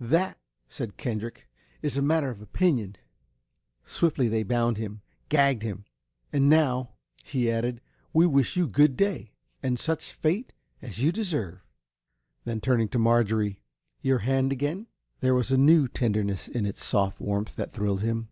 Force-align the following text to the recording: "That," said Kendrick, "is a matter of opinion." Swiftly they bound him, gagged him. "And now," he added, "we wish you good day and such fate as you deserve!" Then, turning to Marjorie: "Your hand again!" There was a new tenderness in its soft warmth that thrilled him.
"That," 0.00 0.40
said 0.68 0.96
Kendrick, 0.96 1.48
"is 1.82 1.96
a 1.96 2.02
matter 2.02 2.30
of 2.30 2.40
opinion." 2.42 2.96
Swiftly 3.84 4.26
they 4.26 4.42
bound 4.42 4.76
him, 4.76 5.02
gagged 5.28 5.62
him. 5.62 5.84
"And 6.32 6.48
now," 6.48 6.94
he 7.24 7.48
added, 7.48 7.80
"we 8.12 8.26
wish 8.26 8.56
you 8.56 8.66
good 8.66 8.96
day 8.96 9.34
and 9.62 9.78
such 9.78 10.10
fate 10.14 10.52
as 10.82 10.98
you 11.00 11.12
deserve!" 11.12 11.60
Then, 12.44 12.60
turning 12.60 12.88
to 12.88 12.98
Marjorie: 12.98 13.60
"Your 14.02 14.18
hand 14.18 14.50
again!" 14.52 14.88
There 15.20 15.36
was 15.36 15.52
a 15.52 15.56
new 15.56 15.86
tenderness 15.86 16.48
in 16.48 16.66
its 16.66 16.84
soft 16.84 17.20
warmth 17.20 17.54
that 17.54 17.70
thrilled 17.70 18.02
him. 18.02 18.30